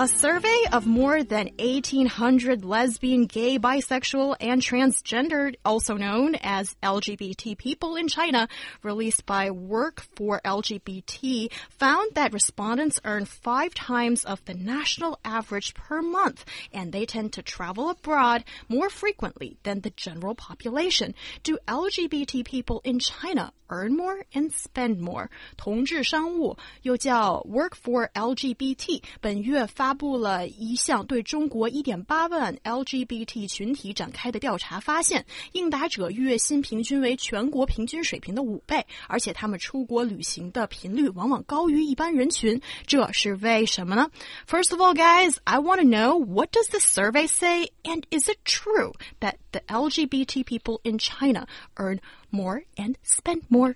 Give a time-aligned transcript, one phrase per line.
[0.00, 7.56] A survey of more than 1,800 lesbian, gay, bisexual, and transgendered, also known as LGBT
[7.56, 8.46] people in China,
[8.82, 15.72] released by Work for LGBT, found that respondents earn five times of the national average
[15.72, 21.14] per month, and they tend to travel abroad more frequently than the general population.
[21.42, 25.30] Do LGBT people in China earn more and spend more？
[25.56, 42.60] 同志商务又叫 Work for LGBT，本月发 布了一项对中国1.8万 LGBT 群体展开的调查，发现应答者月薪平均为全国平均水平的五倍，而且他们出国旅行的频率往往高于一般人群。
[42.86, 44.10] 这是为什么呢？
[44.46, 48.38] First of all, guys, I want to know what does the survey say, and is it
[48.44, 53.74] true that the LGBT people in China earn more and spend more.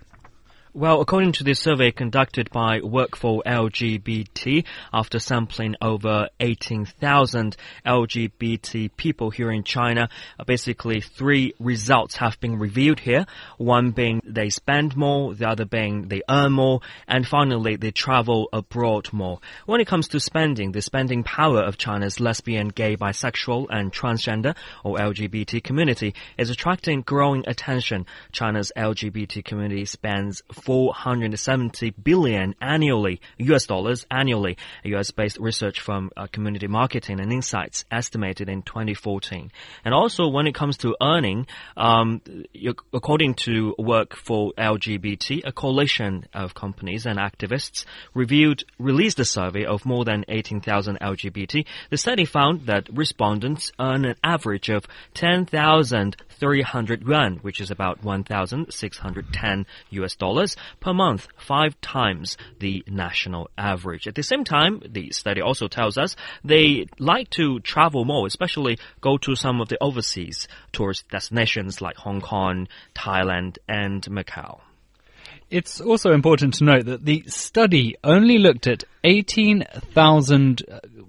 [0.78, 8.92] Well, according to this survey conducted by Work for LGBT, after sampling over 18,000 LGBT
[8.98, 13.26] people here in China, uh, basically three results have been revealed here.
[13.58, 18.50] One being they spend more, the other being they earn more, and finally they travel
[18.52, 19.40] abroad more.
[19.66, 24.58] When it comes to spending, the spending power of China's lesbian, gay, bisexual, and transgender
[24.84, 28.06] or LGBT community is attracting growing attention.
[28.34, 34.58] China's LGBT community spends 470 billion annually, US dollars annually.
[34.84, 39.52] A US-based research firm uh, Community Marketing and Insights estimated in 2014.
[39.86, 41.46] And also when it comes to earning,
[41.78, 42.22] um,
[42.92, 49.66] according to Work for LGBT, a coalition of companies and activists reviewed, released a survey
[49.66, 51.64] of more than 18,000 LGBT.
[51.92, 59.66] The study found that respondents earn an average of 10,300 yuan, which is about 1,610
[59.92, 64.08] US dollars per month, five times the national average.
[64.08, 68.78] At the same time, the study also tells us they like to travel more, especially
[69.02, 74.60] go to some of the overseas tourist destinations like Hong Kong, Thailand, and Macau.
[75.50, 80.64] It's also important to note that the study only looked at 18,000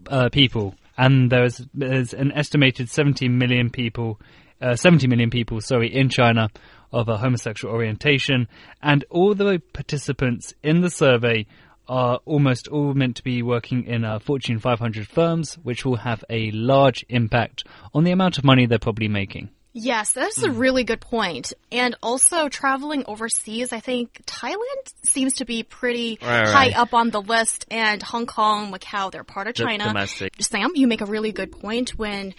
[0.08, 4.20] uh, people, and there's, there's an estimated 70 million people,
[4.60, 6.50] uh, 70 million people, sorry, in China
[6.92, 8.48] of a homosexual orientation,
[8.82, 11.46] and all the participants in the survey
[11.88, 16.24] are almost all meant to be working in uh, Fortune 500 firms, which will have
[16.28, 17.64] a large impact
[17.94, 19.50] on the amount of money they're probably making.
[19.78, 20.56] Yes, that's a hmm.
[20.56, 21.52] really good point.
[21.70, 24.56] And also traveling overseas, I think Thailand
[25.04, 26.78] seems to be pretty right, high right.
[26.78, 29.84] up on the list and Hong Kong, Macau, they're part of China.
[29.84, 30.32] domestic.
[30.40, 32.34] Sam, you make a really good point when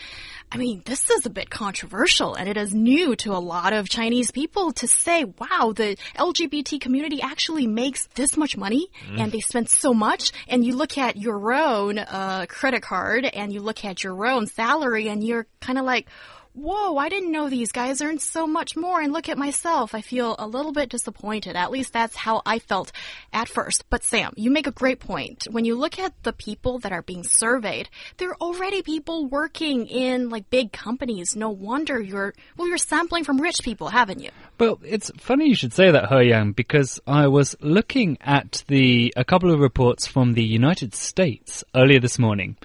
[0.52, 3.88] I mean, this is a bit controversial and it is new to a lot of
[3.88, 9.20] Chinese people to say, wow, the LGBT community actually makes this much money mm.
[9.20, 10.32] and they spend so much.
[10.48, 14.48] And you look at your own uh, credit card and you look at your own
[14.48, 16.08] salary and you're kind of like,
[16.58, 19.00] whoa, I didn't know these guys earned so much more.
[19.00, 19.94] And look at myself.
[19.94, 21.56] I feel a little bit disappointed.
[21.56, 22.92] At least that's how I felt
[23.32, 23.86] at first.
[23.90, 25.48] But Sam, you make a great point.
[25.50, 30.30] When you look at the people that are being surveyed, they're already people working in
[30.30, 31.36] like big companies.
[31.36, 34.32] No wonder you're, well, you're sampling from rich people, haven't you?
[34.60, 39.14] Well, it's funny you should say that, He Yang, because I was looking at the,
[39.16, 42.58] a couple of reports from the United States earlier this morning.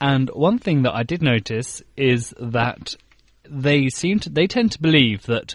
[0.00, 2.94] And one thing that I did notice is that
[3.50, 5.54] they seem to they tend to believe that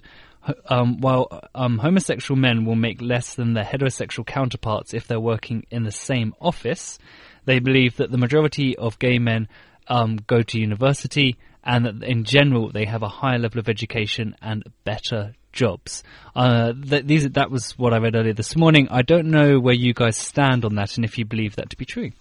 [0.67, 5.65] um, while um, homosexual men will make less than their heterosexual counterparts if they're working
[5.71, 6.99] in the same office,
[7.45, 9.47] they believe that the majority of gay men
[9.87, 14.35] um, go to university and that in general they have a higher level of education
[14.41, 16.03] and better jobs.
[16.35, 18.87] Uh, th- these, that was what I read earlier this morning.
[18.89, 21.77] I don't know where you guys stand on that and if you believe that to
[21.77, 22.11] be true.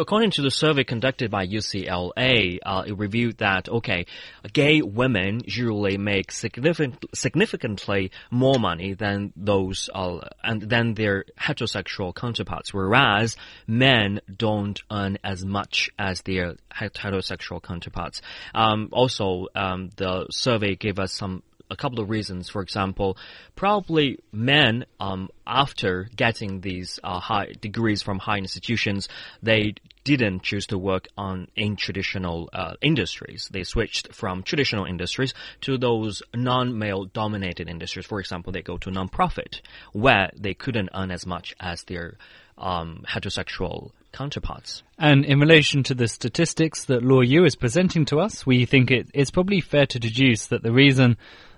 [0.00, 4.06] According to the survey conducted by UCLA, uh, it reviewed that, okay,
[4.52, 12.12] gay women usually make significant, significantly more money than those, uh, and than their heterosexual
[12.12, 13.36] counterparts, whereas
[13.68, 18.20] men don't earn as much as their heterosexual counterparts.
[18.52, 22.48] Um, also, um, the survey gave us some a couple of reasons.
[22.48, 23.16] For example,
[23.56, 29.08] probably men, um, after getting these uh, high degrees from high institutions,
[29.42, 29.74] they
[30.04, 33.48] didn't choose to work on in traditional uh, industries.
[33.50, 35.32] They switched from traditional industries
[35.62, 38.06] to those non-male dominated industries.
[38.06, 39.62] For example, they go to non-profit
[39.92, 42.18] where they couldn't earn as much as their
[42.58, 44.82] um, heterosexual counterparts.
[44.98, 48.90] And in relation to the statistics that Law Yu is presenting to us, we think
[48.90, 51.16] it, it's probably fair to deduce that the reason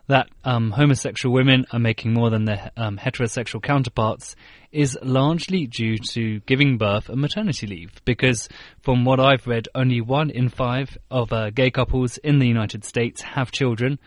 [0.08, 4.36] that um, homosexual women are making more than their um, heterosexual counterparts
[4.70, 7.92] is largely due to giving birth and maternity leave.
[8.04, 8.48] Because
[8.82, 12.84] from what I've read, only one in five of uh, gay couples in the United
[12.84, 13.98] States have children.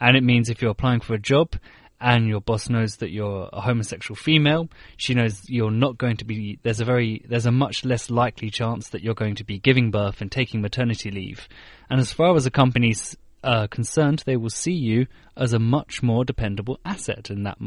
[0.00, 1.54] And it means if you're applying for a job
[2.00, 6.24] and your boss knows that you're a homosexual female, she knows you're not going to
[6.24, 9.58] be, there's a very, there's a much less likely chance that you're going to be
[9.58, 11.48] giving birth and taking maternity leave.
[11.88, 15.06] And as far as a company's uh, concerned, they will see you
[15.36, 17.30] as a much more dependable asset.
[17.30, 17.58] And that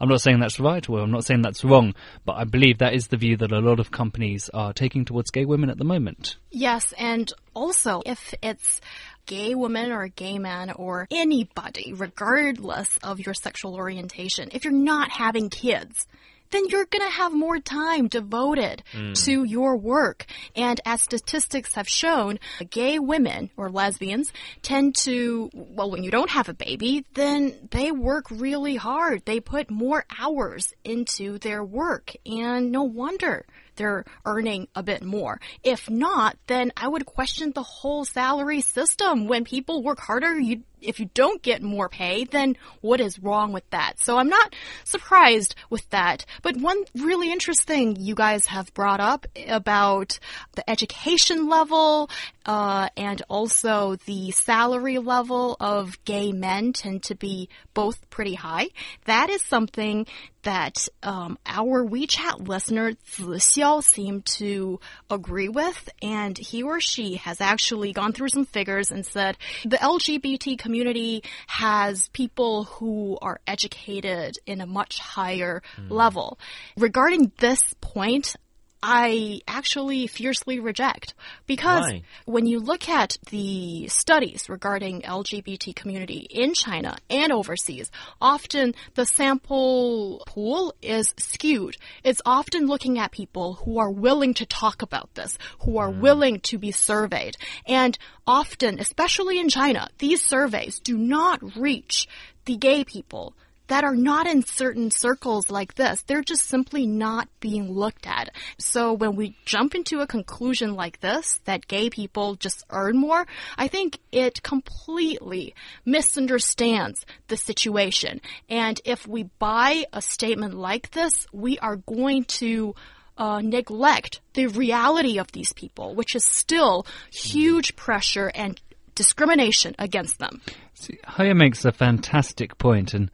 [0.00, 1.94] I'm not saying that's right or I'm not saying that's wrong,
[2.24, 5.30] but I believe that is the view that a lot of companies are taking towards
[5.30, 6.36] gay women at the moment.
[6.50, 8.80] Yes, and also if it's
[9.26, 15.10] gay woman or gay man or anybody, regardless of your sexual orientation, if you're not
[15.10, 16.06] having kids,
[16.52, 19.24] then you're going to have more time devoted mm.
[19.24, 20.26] to your work.
[20.54, 22.38] And as statistics have shown,
[22.70, 24.32] gay women or lesbians
[24.62, 29.24] tend to, well, when you don't have a baby, then they work really hard.
[29.24, 32.12] They put more hours into their work.
[32.24, 33.44] And no wonder
[33.76, 35.40] they're earning a bit more.
[35.62, 39.26] If not, then I would question the whole salary system.
[39.26, 43.52] When people work harder, you if you don't get more pay, then what is wrong
[43.52, 44.00] with that?
[44.00, 46.26] So I'm not surprised with that.
[46.42, 50.18] But one really interesting thing you guys have brought up about
[50.56, 52.10] the education level
[52.46, 58.68] uh, and also the salary level of gay men tend to be both pretty high.
[59.04, 60.06] That is something
[60.42, 67.40] that um, our WeChat listener Xiao seemed to agree with, and he or she has
[67.40, 74.36] actually gone through some figures and said the LGBT community has people who are educated
[74.46, 75.90] in a much higher mm.
[75.90, 76.38] level.
[76.76, 78.34] Regarding this point,
[78.82, 81.14] I actually fiercely reject
[81.46, 82.02] because Why?
[82.24, 89.06] when you look at the studies regarding LGBT community in China and overseas, often the
[89.06, 91.76] sample pool is skewed.
[92.02, 96.00] It's often looking at people who are willing to talk about this, who are mm.
[96.00, 97.36] willing to be surveyed.
[97.66, 97.96] And
[98.26, 102.08] often, especially in China, these surveys do not reach
[102.46, 103.34] the gay people
[103.72, 106.02] that are not in certain circles like this.
[106.02, 108.28] They're just simply not being looked at.
[108.58, 113.26] So when we jump into a conclusion like this, that gay people just earn more,
[113.56, 115.54] I think it completely
[115.86, 118.20] misunderstands the situation.
[118.50, 122.74] And if we buy a statement like this, we are going to
[123.16, 128.60] uh, neglect the reality of these people, which is still huge pressure and
[128.94, 130.42] discrimination against them.
[130.74, 133.10] See, He Yang makes a fantastic point, and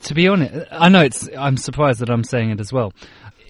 [0.00, 1.28] to be honest, I know it's.
[1.36, 2.92] I'm surprised that I'm saying it as well.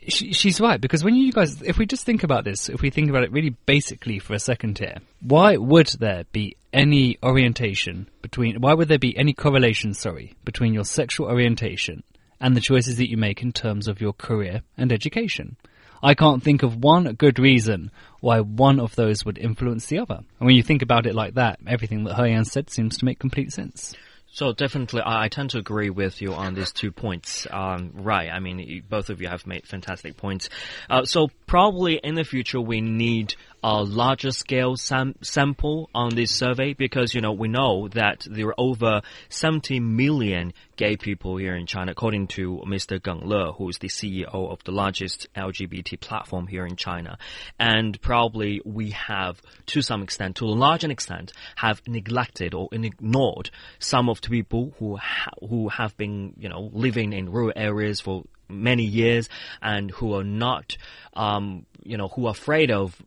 [0.08, 2.90] She, she's right because when you guys, if we just think about this, if we
[2.90, 8.08] think about it really basically for a second here, why would there be any orientation
[8.20, 8.60] between?
[8.60, 9.94] Why would there be any correlation?
[9.94, 12.02] Sorry, between your sexual orientation
[12.40, 15.56] and the choices that you make in terms of your career and education.
[16.02, 20.16] I can't think of one good reason why one of those would influence the other.
[20.16, 23.04] And when you think about it like that, everything that He Yang said seems to
[23.04, 23.94] make complete sense.
[24.34, 27.46] So definitely, I, tend to agree with you on these two points.
[27.50, 28.30] Um, right.
[28.30, 30.48] I mean, both of you have made fantastic points.
[30.88, 36.32] Uh, so probably in the future, we need a larger scale sam sample on this
[36.32, 41.54] survey because, you know, we know that there are over 70 million gay people here
[41.54, 43.00] in China, according to Mr.
[43.00, 47.18] Geng Le, who is the CEO of the largest LGBT platform here in China.
[47.58, 53.50] And probably we have, to some extent, to a large extent, have neglected or ignored
[53.78, 58.00] some of the people who, ha who have been, you know, living in rural areas
[58.00, 59.28] for many years
[59.60, 60.76] and who are not,
[61.14, 63.00] um, you know, who are afraid of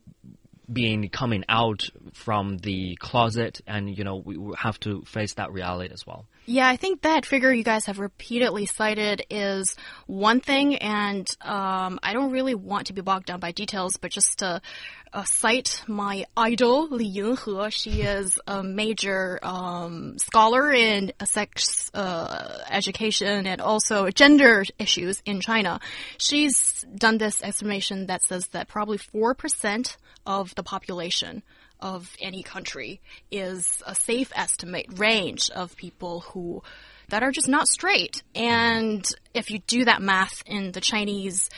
[0.72, 5.92] being coming out from the closet and you know we have to face that reality
[5.92, 9.76] as well yeah i think that figure you guys have repeatedly cited is
[10.06, 14.10] one thing and um, i don't really want to be bogged down by details but
[14.10, 14.60] just to
[15.12, 17.72] uh, cite my idol Li Yinhe.
[17.72, 25.40] She is a major um, scholar in sex uh, education and also gender issues in
[25.40, 25.80] China.
[26.18, 31.42] She's done this estimation that says that probably four percent of the population
[31.80, 36.62] of any country is a safe estimate range of people who
[37.08, 38.22] that are just not straight.
[38.34, 41.48] And if you do that math in the Chinese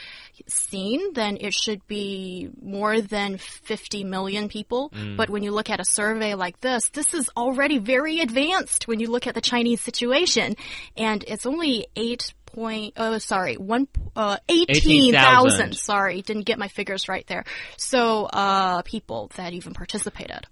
[0.47, 4.93] scene, then it should be more than 50 million people.
[5.17, 9.01] But when you look at a survey like this, this is already very advanced when
[9.01, 10.55] you look at the Chinese situation.
[10.97, 14.93] And it's only 8 point, oh, sorry, one, uh, 18,000.
[14.93, 15.77] 18,000.
[15.77, 17.45] sorry, didn't get my figures right there.
[17.77, 20.47] So, uh, people that even participated.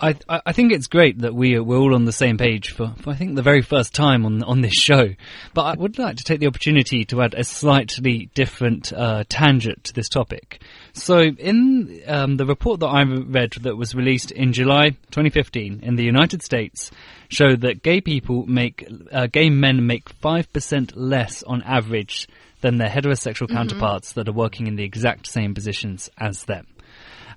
[0.00, 2.94] I, I think it's great that we are, we're all on the same page for,
[3.00, 5.14] for I think the very first time on on this show.
[5.54, 9.84] But I would like to take the opportunity to add a slightly different uh, tangent
[9.84, 10.62] to this topic.
[10.92, 15.96] So, in um, the report that I read that was released in July 2015 in
[15.96, 16.92] the United States,
[17.28, 22.28] showed that gay people make uh, gay men make five percent less on average
[22.60, 26.66] than their heterosexual counterparts that are working in the exact same positions as them.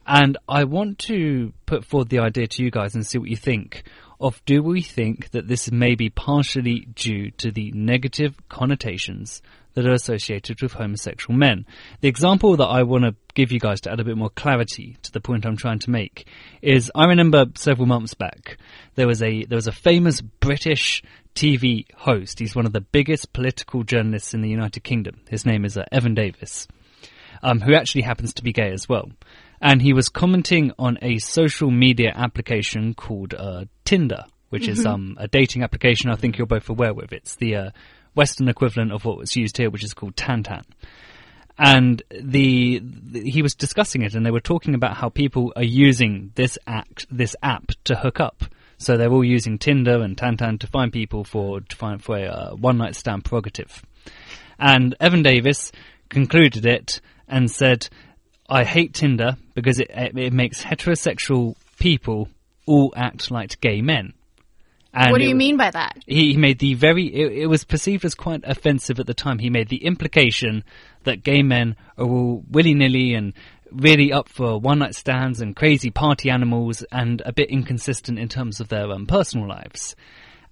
[0.05, 3.37] And I want to put forward the idea to you guys and see what you
[3.37, 3.83] think
[4.19, 9.41] of do we think that this may be partially due to the negative connotations
[9.73, 11.65] that are associated with homosexual men?
[12.01, 14.97] The example that I want to give you guys to add a bit more clarity
[15.03, 16.27] to the point I'm trying to make
[16.61, 18.57] is I remember several months back
[18.95, 21.01] there was a there was a famous British
[21.33, 22.39] TV host.
[22.39, 25.21] He's one of the biggest political journalists in the United Kingdom.
[25.29, 26.67] His name is uh, Evan Davis
[27.43, 29.09] um, who actually happens to be gay as well.
[29.61, 35.15] And he was commenting on a social media application called uh, Tinder, which is um,
[35.19, 37.13] a dating application I think you're both aware with.
[37.13, 37.69] It's the uh,
[38.15, 40.63] Western equivalent of what was used here, which is called Tantan.
[41.57, 45.63] And the, the he was discussing it, and they were talking about how people are
[45.63, 48.43] using this act, this app to hook up.
[48.77, 52.25] So they're all using Tinder and Tantan to find people for to find for a
[52.25, 53.83] uh, one night stand prerogative.
[54.57, 55.71] And Evan Davis
[56.09, 57.89] concluded it and said,
[58.51, 62.27] I hate Tinder because it, it, makes heterosexual people
[62.65, 64.13] all act like gay men.
[64.93, 65.97] And what do it- you mean by that?
[66.05, 69.39] He, he made the very, it, it was perceived as quite offensive at the time.
[69.39, 70.65] He made the implication
[71.05, 73.33] that gay men are all willy nilly and
[73.71, 78.27] really up for one night stands and crazy party animals and a bit inconsistent in
[78.27, 79.95] terms of their um, personal lives.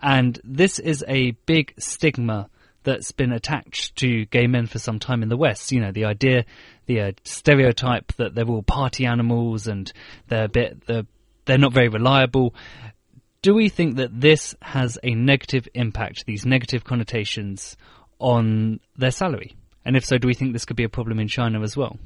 [0.02, 2.50] And this is a big stigma
[2.84, 5.72] that's been attached to gay men for some time in the West.
[5.72, 6.46] You know, the idea,
[6.90, 9.94] the uh, stereotype that they're all party animals and
[10.28, 11.06] they're a bit, they're,
[11.46, 12.56] they're not very reliable.
[13.44, 17.78] Do we think that this has a negative impact, these negative connotations
[18.18, 19.56] on their salary?
[19.86, 21.98] And if so, do we think this could be a problem in China as well?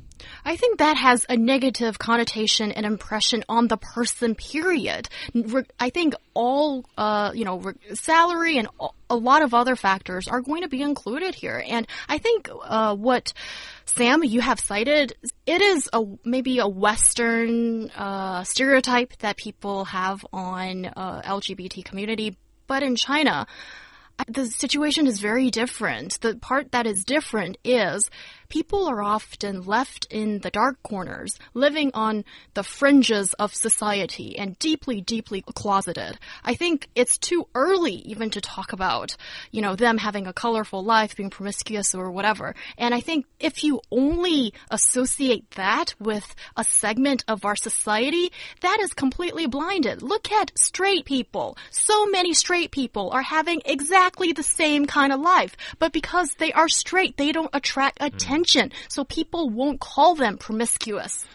[0.46, 5.10] I think that has a negative connotation and impression on the person, period.
[5.80, 10.64] I think all, uh, you know, salary and a- lot of other factors are going
[10.64, 11.64] to be included here.
[11.68, 13.32] And I think, uh, what
[13.86, 15.14] Sam, you have cited,
[15.46, 22.38] it is a, maybe a Western, uh, stereotype that people have on, uh, LGBT community.
[22.66, 23.46] But in China,
[24.28, 26.20] the situation is very different.
[26.22, 28.10] The part that is different is
[28.54, 34.60] people are often left in the dark corners, living on the fringes of society and
[34.60, 36.20] deeply, deeply closeted.
[36.44, 39.18] I think it's too early even to talk about,
[39.50, 42.54] you know, them having a colorful life, being promiscuous or whatever.
[42.78, 48.32] And I think if you only associate that with a segment of our society,
[48.62, 50.04] that is completely blinded.
[50.04, 51.58] Look at straight people.
[51.72, 56.52] So many straight people are having exactly the same kind of life, but because they
[56.54, 58.06] are straight, they don't attract hmm.
[58.06, 58.43] attention.
[58.90, 61.26] So people won't call them promiscuous.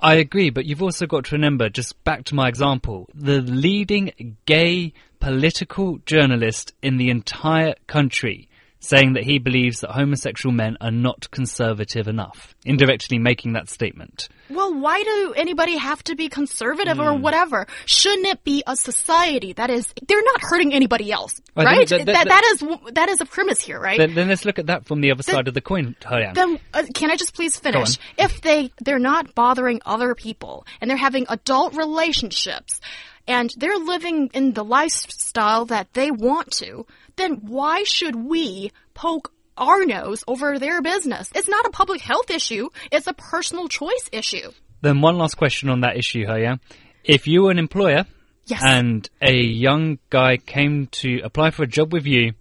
[0.00, 4.36] I agree, but you've also got to remember, just back to my example, the leading
[4.44, 10.90] gay political journalist in the entire country saying that he believes that homosexual men are
[10.90, 14.28] not conservative enough, indirectly making that statement.
[14.48, 17.66] Well, why do anybody have to be conservative or whatever?
[17.86, 21.88] Shouldn't it be a society that is, they're not hurting anybody else, think right?
[21.88, 23.98] that- That, that- that is, that is a premise here, right?
[23.98, 26.34] Then, then let's look at that from the other side of the coin, He Yang.
[26.34, 27.98] then uh, can I just please finish?
[28.18, 32.80] If they they're not bothering other people and they're having adult relationships
[33.26, 39.32] and they're living in the lifestyle that they want to, then why should we poke
[39.56, 41.30] our nose over their business?
[41.34, 44.50] It's not a public health issue, it's a personal choice issue.
[44.82, 46.60] Then one last question on that issue, He Yang.
[47.04, 48.04] If you were an employer
[48.46, 48.62] Yes.
[48.64, 52.32] and a young guy came to apply for a job with you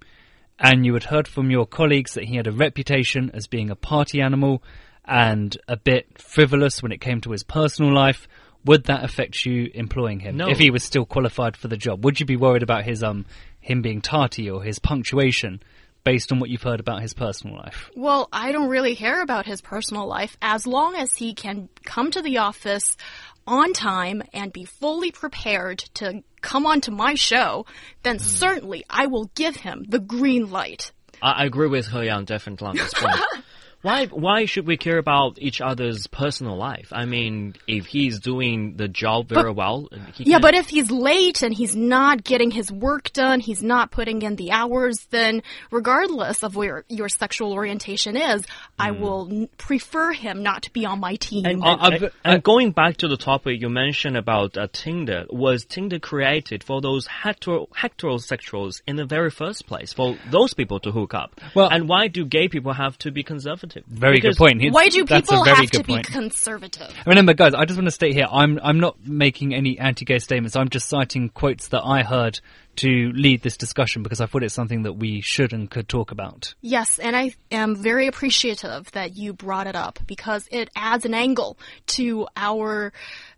[0.59, 3.75] and you had heard from your colleagues that he had a reputation as being a
[3.75, 4.61] party animal
[5.03, 8.27] and a bit frivolous when it came to his personal life,
[8.65, 10.47] would that affect you employing him No.
[10.49, 12.03] if he was still qualified for the job?
[12.03, 13.25] Would you be worried about his um
[13.65, 15.59] him being tarty or his punctuation
[16.03, 17.89] based on what you've heard about his personal life?
[17.95, 22.11] Well, I don't really care about his personal life as long as he can come
[22.11, 22.95] to the office
[23.47, 27.65] on time and be fully prepared to come onto my show,
[28.03, 28.23] then hmm.
[28.23, 30.91] certainly I will give him the green light.
[31.23, 33.19] I, I agree with He Yang definitely on this point.
[33.85, 36.87] Why, why should we care about each other's personal life?
[36.91, 40.89] I mean, if he's doing the job very well, he Yeah, can- but if he's
[40.89, 45.43] late and he's not getting his work done, he's not putting in the hours, then
[45.69, 48.43] regardless of where your sexual orientation is,
[48.79, 51.45] I will n- prefer him not to be on my team.
[51.45, 55.25] And, Uh, and- I've- and going back to the topic you mentioned about uh, Tinder,
[55.29, 60.79] was Tinder created for those hetero heterosexuals in the very first place, for those people
[60.79, 61.39] to hook up?
[61.53, 63.74] Well- and why do gay people have to be conservative?
[63.87, 64.61] Very Because- good point.
[64.61, 66.07] He- Why do that's a people very have to good be point.
[66.07, 66.93] conservative?
[67.05, 70.55] Remember, guys, I just want to state here, I'm I'm not making any anti-gay statements.
[70.55, 72.39] I'm just citing quotes that I heard
[72.77, 76.11] to lead this discussion because I thought it's something that we should and could talk
[76.11, 76.53] about.
[76.61, 81.13] Yes, and I am very appreciative that you brought it up because it adds an
[81.13, 82.93] angle to our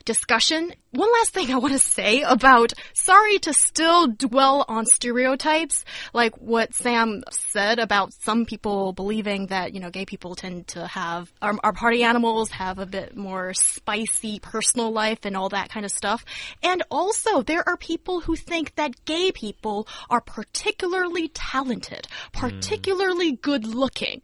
[0.08, 0.74] discussion.
[0.91, 6.36] One last thing I want to say about sorry to still dwell on stereotypes, like
[6.38, 11.32] what Sam said about some people believing that, you know, gay people tend to have,
[11.41, 15.86] our, are party animals, have a bit more spicy personal life and all that kind
[15.86, 16.24] of stuff.
[16.63, 23.65] And also, there are people who think that gay people are particularly talented, particularly good
[23.65, 24.22] looking.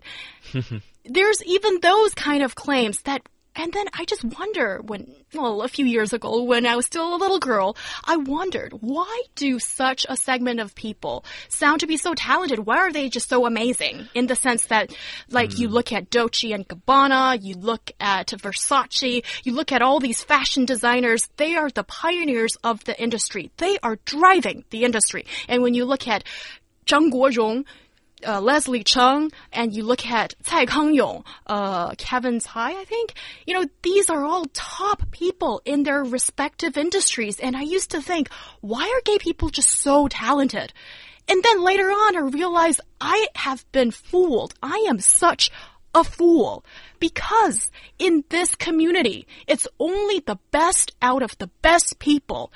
[0.51, 0.77] Hmm.
[1.05, 5.67] There's even those kind of claims that and then I just wonder when, well, a
[5.67, 10.05] few years ago when I was still a little girl, I wondered why do such
[10.09, 12.59] a segment of people sound to be so talented?
[12.59, 14.07] Why are they just so amazing?
[14.15, 14.95] In the sense that,
[15.29, 15.73] like, you hmm.
[15.73, 20.65] look at Dolce and Gabbana, you look at Versace, you look at all these fashion
[20.65, 23.51] designers, they are the pioneers of the industry.
[23.57, 25.25] They are driving the industry.
[25.47, 26.23] And when you look at
[26.85, 27.65] Zhang Guozhong,
[28.25, 33.13] uh, Leslie Cheung, and you look at Cai Kangyong, uh, Kevin Tsai, I think,
[33.45, 37.39] you know, these are all top people in their respective industries.
[37.39, 38.29] And I used to think,
[38.61, 40.73] why are gay people just so talented?
[41.27, 44.53] And then later on, I realized I have been fooled.
[44.61, 45.51] I am such
[45.95, 46.65] a fool
[46.99, 52.51] because in this community, it's only the best out of the best people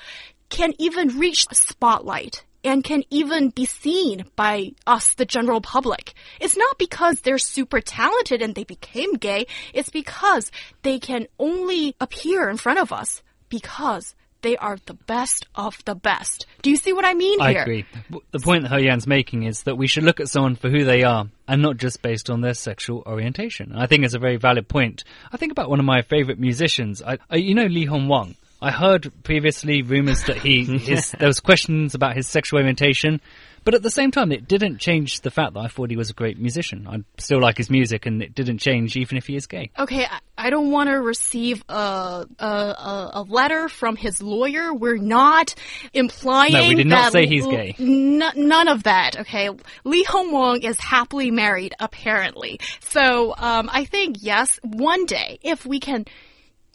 [0.48, 6.14] can even reach the spotlight and can even be seen by us, the general public.
[6.40, 9.46] It's not because they're super talented and they became gay.
[9.72, 10.50] It's because
[10.82, 15.94] they can only appear in front of us because they are the best of the
[15.94, 16.46] best.
[16.62, 17.62] Do you see what I mean I here?
[17.62, 17.86] agree.
[18.30, 20.84] The point that He Yang's making is that we should look at someone for who
[20.84, 23.72] they are and not just based on their sexual orientation.
[23.74, 25.04] I think it's a very valid point.
[25.32, 27.02] I think about one of my favorite musicians.
[27.02, 28.36] I, I, you know Leehom Wang.
[28.60, 33.20] I heard previously rumors that he his, there was questions about his sexual orientation,
[33.64, 36.10] but at the same time, it didn't change the fact that I thought he was
[36.10, 36.86] a great musician.
[36.88, 39.70] I still like his music, and it didn't change even if he is gay.
[39.78, 44.72] Okay, I- I don't want to receive a, a a a letter from his lawyer.
[44.72, 45.54] We're not
[45.92, 46.52] implying.
[46.52, 47.74] No, we did not say he's gay.
[47.78, 49.18] n- none of that.
[49.20, 49.50] Okay,
[49.84, 52.60] Leehom Wang is happily married, apparently.
[52.80, 56.04] So um, I think yes, one day if we can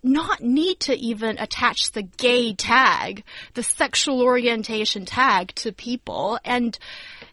[0.04, 6.78] not need to even attach the gay tag, the sexual orientation tag to people, and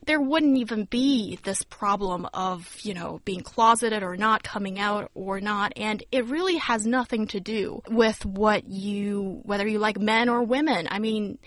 [0.07, 5.11] there wouldn't even be this problem of, you know, being closeted or not, coming out
[5.15, 9.99] or not, and it really has nothing to do with what you, whether you like
[9.99, 10.87] men or women.
[10.91, 11.39] I mean,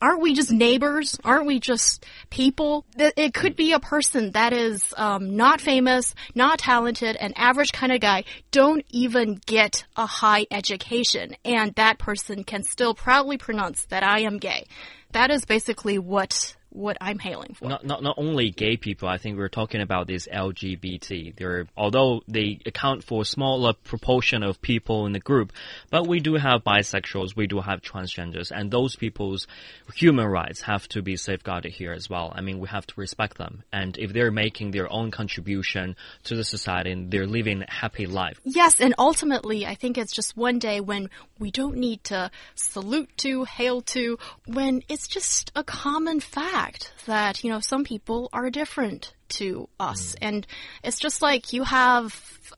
[0.00, 1.18] aren't we just neighbors?
[1.24, 2.84] Aren't we just people?
[2.96, 7.92] It could be a person that is um, not famous, not talented, an average kind
[7.92, 13.84] of guy, don't even get a high education, and that person can still proudly pronounce
[13.86, 14.66] that I am gay.
[15.12, 17.68] That is basically what what I'm hailing for.
[17.68, 19.08] Not, not not only gay people.
[19.08, 21.34] I think we're talking about this LGBT.
[21.36, 25.52] They're although they account for a smaller proportion of people in the group,
[25.90, 29.46] but we do have bisexuals, we do have transgenders, and those people's
[29.94, 32.32] human rights have to be safeguarded here as well.
[32.34, 36.36] I mean, we have to respect them, and if they're making their own contribution to
[36.36, 40.36] the society and they're living a happy life, Yes, and ultimately, I think it's just
[40.36, 45.64] one day when we don't need to salute to, hail to, when it's just a
[45.64, 46.65] common fact
[47.06, 50.14] that, you know, some people are different to us.
[50.20, 50.46] And
[50.82, 52.12] it's just like you have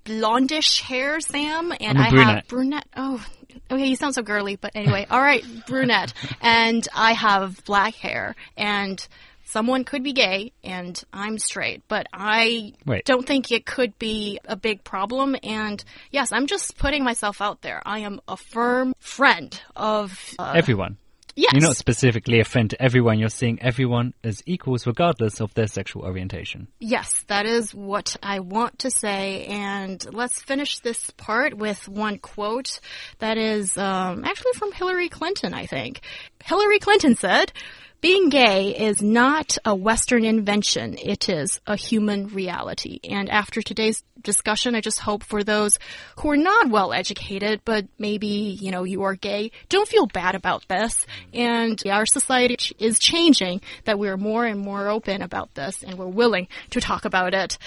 [0.05, 2.27] blondish hair, Sam, and I brunette.
[2.35, 2.87] have brunette.
[2.97, 3.27] Oh,
[3.71, 6.13] okay, you sound so girly, but anyway, all right, brunette.
[6.41, 9.07] And I have black hair, and
[9.45, 13.05] someone could be gay, and I'm straight, but I Wait.
[13.05, 15.37] don't think it could be a big problem.
[15.43, 17.83] And yes, I'm just putting myself out there.
[17.85, 20.99] I am a firm friend of uh, Everyone.
[21.39, 21.53] Yes.
[21.53, 23.21] You're not specifically a friend to everyone.
[23.21, 26.67] You're seeing everyone as equals regardless of their sexual orientation.
[26.81, 29.45] Yes, that is what I want to say.
[29.45, 32.81] And let's finish this part with one quote
[33.21, 36.01] that is um, actually from Hillary Clinton, I think.
[36.45, 37.53] Hillary Clinton said,
[38.01, 40.97] being gay is not a Western invention.
[40.99, 43.01] It is a human reality.
[43.09, 45.79] And after today's discussion, I just hope for those
[46.19, 50.35] who are not well educated, but maybe, you know, you are gay, don't feel bad
[50.35, 51.07] about this.
[51.33, 56.07] And our society is changing, that we're more and more open about this and we're
[56.07, 57.59] willing to talk about it.